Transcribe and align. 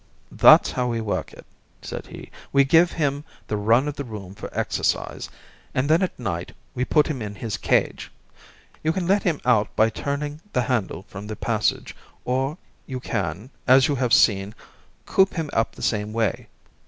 "That's 0.31 0.71
how 0.71 0.87
we 0.87 0.99
work 0.99 1.31
it," 1.31 1.45
said 1.83 2.07
he. 2.07 2.31
"We 2.51 2.63
give 2.63 2.91
him 2.93 3.23
the 3.45 3.55
run 3.55 3.87
of 3.87 3.95
the 3.97 4.03
room 4.03 4.33
for 4.33 4.49
exercise, 4.51 5.29
and 5.75 5.87
then 5.87 6.01
at 6.01 6.17
night 6.17 6.53
we 6.73 6.85
put 6.85 7.05
him 7.05 7.21
in 7.21 7.35
his 7.35 7.55
cage. 7.55 8.11
You 8.83 8.93
can 8.93 9.05
let 9.05 9.21
him 9.21 9.39
out 9.45 9.75
by 9.75 9.91
turning 9.91 10.41
the 10.53 10.63
handle 10.63 11.03
from 11.07 11.27
the 11.27 11.35
passage, 11.35 11.95
or 12.25 12.57
you 12.87 12.99
can, 12.99 13.51
as 13.67 13.87
you 13.87 13.93
have 13.93 14.11
seen, 14.11 14.55
coop 15.05 15.35
him 15.35 15.51
up 15.53 15.73
in 15.73 15.75
the 15.75 15.81
same 15.83 16.13
way. 16.13 16.47